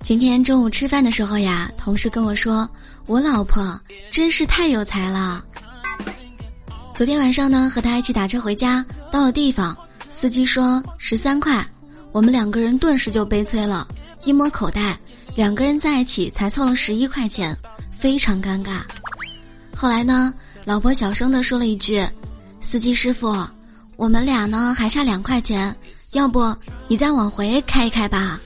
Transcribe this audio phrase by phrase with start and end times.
[0.00, 2.68] 今天中午吃饭的时候呀同事跟我说
[3.06, 3.78] 我老婆
[4.10, 5.44] 真是太有才了。
[6.94, 9.76] 昨天晚上呢和他一起打车回家到了地方
[10.08, 11.64] 司机说十三块
[12.10, 13.86] 我们两个人顿时就悲催了
[14.24, 14.98] 一摸口袋
[15.36, 17.56] 两个人在一起才凑了十一块钱
[17.96, 18.80] 非常尴尬。
[19.74, 20.32] 后来呢
[20.64, 22.04] 老婆小声的说了一句
[22.60, 23.36] 司机师傅
[23.96, 25.74] 我们俩呢还差两块钱
[26.12, 26.54] 要不
[26.86, 28.40] 你再往回开一开吧。